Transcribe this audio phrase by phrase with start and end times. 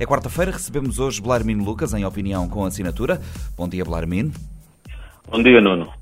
[0.00, 3.20] É quarta-feira, recebemos hoje Blarmin Lucas em opinião com assinatura.
[3.56, 4.30] Bom dia, Blarmin.
[5.28, 5.92] Bom dia, Nuno.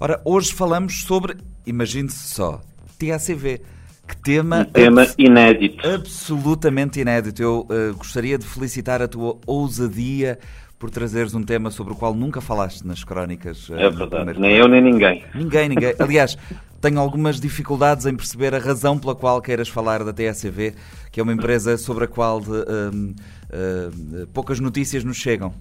[0.00, 1.36] Ora, hoje falamos sobre,
[1.66, 2.62] imagine-se só,
[2.98, 3.60] TACV.
[4.08, 5.86] Que tema, um tema inédito.
[5.86, 7.42] Absolutamente inédito.
[7.42, 10.38] Eu uh, gostaria de felicitar a tua ousadia
[10.78, 13.68] por trazeres um tema sobre o qual nunca falaste nas crónicas.
[13.68, 15.24] Uh, é verdade, nem eu nem ninguém.
[15.34, 15.94] Ninguém, ninguém.
[15.98, 16.38] Aliás,
[16.82, 20.74] tenho algumas dificuldades em perceber a razão pela qual queiras falar da TSV,
[21.12, 25.54] que é uma empresa sobre a qual de, uh, uh, poucas notícias nos chegam.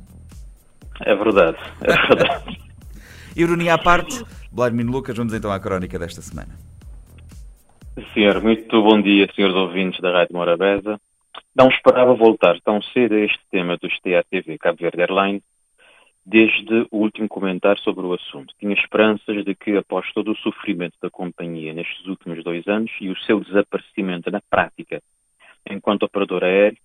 [1.06, 2.60] É verdade, é verdade.
[3.36, 6.58] Ironia à parte, Vladimir Lucas, vamos então à crónica desta semana.
[8.14, 11.00] Senhor, muito bom dia, senhores ouvintes da Rádio Morabeza.
[11.56, 15.44] Não esperava voltar tão cedo a este tema dos TATV Cabo Verde Airlines,
[16.26, 18.54] desde o último comentário sobre o assunto.
[18.60, 23.10] Tinha esperanças de que, após todo o sofrimento da companhia nestes últimos dois anos e
[23.10, 25.02] o seu desaparecimento na prática
[25.70, 26.78] enquanto operador aéreo,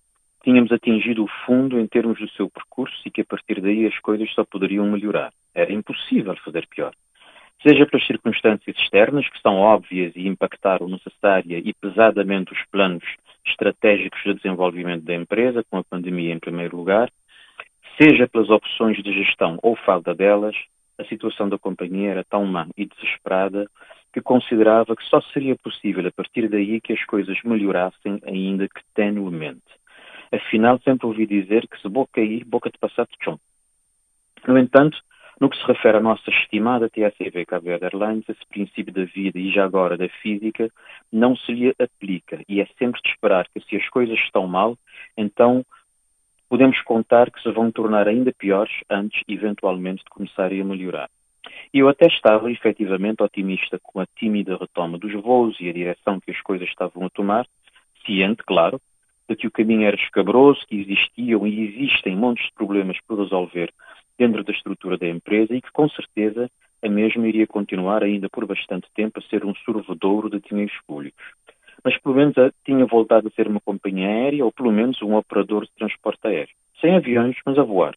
[0.43, 3.97] tínhamos atingido o fundo em termos do seu percurso e que a partir daí as
[3.99, 5.33] coisas só poderiam melhorar.
[5.53, 6.93] Era impossível fazer pior.
[7.61, 13.03] Seja pelas circunstâncias externas, que são óbvias e impactaram necessária e pesadamente os planos
[13.45, 17.09] estratégicos de desenvolvimento da empresa, com a pandemia em primeiro lugar,
[17.97, 20.55] seja pelas opções de gestão ou falta delas,
[20.97, 23.67] a situação da companhia era tão má e desesperada
[24.13, 28.81] que considerava que só seria possível a partir daí que as coisas melhorassem, ainda que
[28.95, 29.61] tenuemente.
[30.31, 33.39] Afinal, sempre ouvi dizer que se boca ir, boca de passar chão.
[34.47, 34.97] No entanto,
[35.39, 39.51] no que se refere à nossa estimada TACV Cabo Airlines, esse princípio da vida e
[39.51, 40.69] já agora da física
[41.11, 44.75] não se lhe aplica e é sempre de esperar que se as coisas estão mal,
[45.15, 45.63] então
[46.49, 51.09] podemos contar que se vão tornar ainda piores antes, eventualmente, de começarem a melhorar.
[51.73, 56.31] Eu até estava efetivamente otimista com a tímida retoma dos voos e a direção que
[56.31, 57.45] as coisas estavam a tomar,
[58.05, 58.81] ciente, claro,
[59.29, 63.71] de que o caminho era escabroso, que existiam e existem montes de problemas por resolver
[64.17, 66.49] dentro da estrutura da empresa e que, com certeza,
[66.83, 71.23] a mesma iria continuar ainda por bastante tempo a ser um sorvedouro de dinheiros públicos.
[71.87, 75.63] Mas pelo menos tinha voltado a ser uma companhia aérea ou pelo menos um operador
[75.63, 76.53] de transporte aéreo.
[76.81, 77.95] Sem aviões, mas a voar.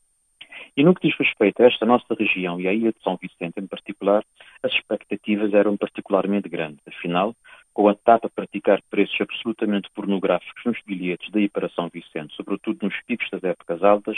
[0.76, 3.58] E no que diz respeito a esta nossa região e à ilha de São Vicente
[3.58, 4.22] em particular,
[4.62, 6.78] as expectativas eram particularmente grandes.
[6.86, 7.34] Afinal,
[7.74, 12.84] com a TAP a praticar preços absolutamente pornográficos nos bilhetes daí para São Vicente, sobretudo
[12.84, 14.16] nos picos das épocas altas,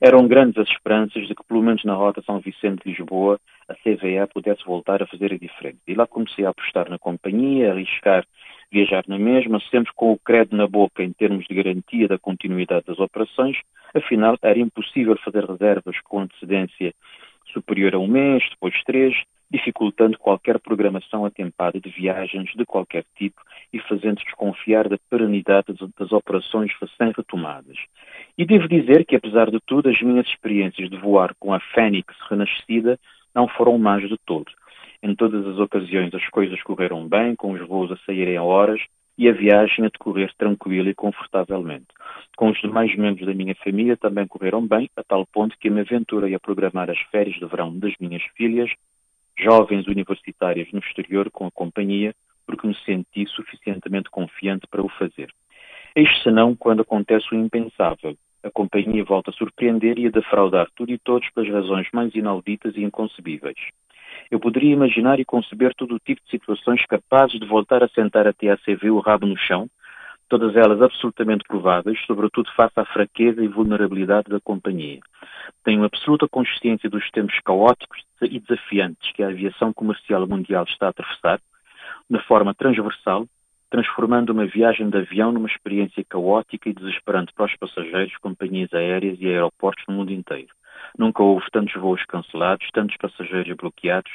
[0.00, 4.64] eram grandes as esperanças de que, pelo menos na rota São Vicente-Lisboa, a CVA pudesse
[4.64, 5.78] voltar a fazer a diferença.
[5.86, 8.26] E lá comecei a apostar na companhia, a arriscar
[8.72, 12.86] viajar na mesma, sempre com o credo na boca em termos de garantia da continuidade
[12.86, 13.58] das operações.
[13.94, 16.94] Afinal, era impossível fazer reservas com antecedência
[17.52, 19.14] superior a um mês, depois três,
[19.50, 26.10] dificultando qualquer programação atempada de viagens de qualquer tipo e fazendo desconfiar da perenidade das
[26.10, 27.76] operações recém-retomadas.
[28.38, 32.14] E devo dizer que, apesar de tudo, as minhas experiências de voar com a Fênix
[32.30, 32.98] renascida
[33.34, 34.50] não foram más de todo.
[35.02, 38.80] Em todas as ocasiões as coisas correram bem, com os voos a saírem a horas
[39.18, 41.86] e a viagem a decorrer tranquila e confortavelmente.
[42.36, 45.80] Com os demais membros da minha família também correram bem, a tal ponto que me
[45.80, 48.70] aventurei a programar as férias de verão das minhas filhas,
[49.36, 52.14] jovens universitárias no exterior, com a companhia,
[52.46, 55.32] porque me senti suficientemente confiante para o fazer.
[55.94, 58.16] Eis senão quando acontece o impensável.
[58.42, 62.76] A companhia volta a surpreender e a defraudar tudo e todos pelas razões mais inauditas
[62.76, 63.58] e inconcebíveis.
[64.32, 68.26] Eu poderia imaginar e conceber todo o tipo de situações capazes de voltar a sentar
[68.26, 69.68] a TACV o rabo no chão,
[70.26, 75.00] todas elas absolutamente prováveis, sobretudo face à fraqueza e vulnerabilidade da companhia.
[75.62, 80.88] Tenho absoluta consciência dos tempos caóticos e desafiantes que a aviação comercial mundial está a
[80.88, 81.38] atravessar,
[82.08, 83.26] de forma transversal,
[83.68, 89.18] transformando uma viagem de avião numa experiência caótica e desesperante para os passageiros, companhias aéreas
[89.20, 90.48] e aeroportos no mundo inteiro.
[90.98, 94.12] Nunca houve tantos voos cancelados, tantos passageiros bloqueados,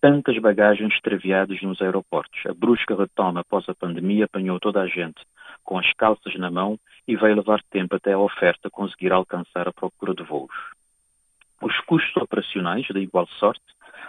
[0.00, 2.40] tantas bagagens extraviadas nos aeroportos.
[2.46, 5.20] A brusca retoma após a pandemia apanhou toda a gente
[5.64, 9.72] com as calças na mão e vai levar tempo até a oferta conseguir alcançar a
[9.72, 10.54] procura de voos.
[11.60, 13.64] Os custos operacionais, da igual sorte,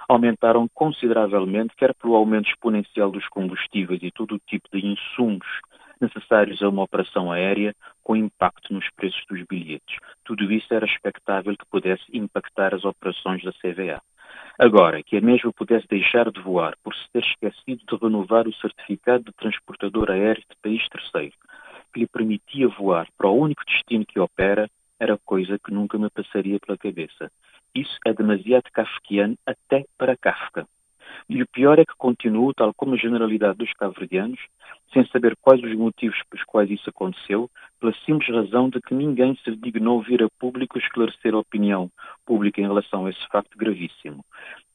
[0.07, 5.47] aumentaram consideravelmente, quer pelo aumento exponencial dos combustíveis e todo o tipo de insumos
[6.01, 9.97] necessários a uma operação aérea, com impacto nos preços dos bilhetes.
[10.23, 14.01] Tudo isso era expectável que pudesse impactar as operações da CVA.
[14.57, 18.53] Agora, que a mesma pudesse deixar de voar por se ter esquecido de renovar o
[18.53, 21.33] certificado de transportador aéreo de país terceiro,
[21.93, 24.69] que lhe permitia voar para o único destino que opera,
[24.99, 27.31] era coisa que nunca me passaria pela cabeça.
[27.73, 30.67] Isso é demasiado kafkiano até para Kafka.
[31.29, 34.39] E o pior é que continuo, tal como a generalidade dos cabo-verdianos,
[34.91, 37.47] sem saber quais os motivos pelos quais isso aconteceu,
[37.79, 41.91] pela simples razão de que ninguém se dignou vir a público esclarecer a opinião
[42.25, 44.25] pública em relação a esse facto gravíssimo.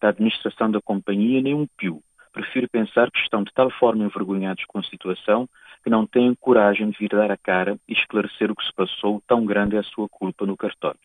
[0.01, 2.01] Da administração da companhia, nem um pio.
[2.33, 5.49] Prefiro pensar que estão de tal forma envergonhados com a situação
[5.83, 9.21] que não têm coragem de vir dar a cara e esclarecer o que se passou,
[9.27, 11.01] tão grande é a sua culpa no cartório.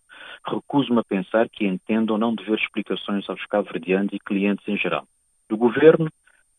[0.45, 5.07] Recuso-me a pensar que entendam não dever explicações aos cabo-verdianos e clientes em geral.
[5.49, 6.07] Do governo,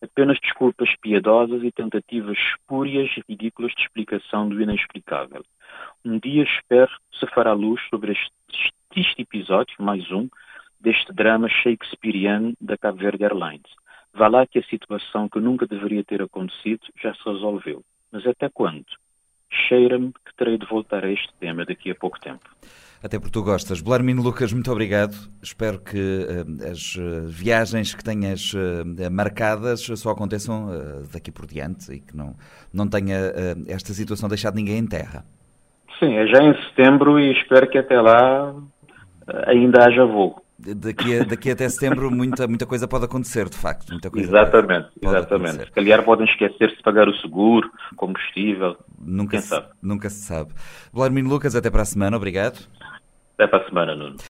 [0.03, 5.45] apenas desculpas piedosas e tentativas espúrias e ridículas de explicação do inexplicável.
[6.05, 10.29] Um dia espero se fará luz sobre este, este episódio, mais um,
[10.81, 13.71] deste drama shakespeariano da Cabo Verde Airlines.
[14.13, 17.85] Vá lá que a situação que nunca deveria ter acontecido já se resolveu.
[18.11, 18.87] Mas até quando?
[19.49, 22.49] Cheira-me que terei de voltar a este tema daqui a pouco tempo.
[23.03, 23.81] Até porque tu gostas.
[23.81, 25.15] Belarmino Lucas, muito obrigado.
[25.43, 30.69] Espero que uh, as uh, viagens que tenhas uh, marcadas só aconteçam
[31.13, 32.35] daqui por diante e que não,
[32.73, 33.17] não tenha
[33.69, 35.25] esta situação deixado ninguém em terra.
[35.99, 38.55] Sim, é já em setembro e espero que até lá
[39.47, 40.43] ainda haja voo
[40.77, 43.91] daqui, a, daqui até setembro muita, muita coisa pode acontecer, de facto.
[43.91, 45.49] Muita coisa exatamente, exatamente.
[45.49, 45.67] Acontecer.
[45.67, 48.77] Se calhar podem esquecer-se de pagar o seguro, combustível.
[48.99, 50.53] Nunca, se, nunca se sabe.
[50.93, 52.59] Vladimir Lucas, até para a semana, obrigado.
[53.41, 54.17] Até para a semana, Nuno.